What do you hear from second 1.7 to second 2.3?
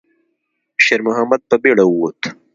ووت.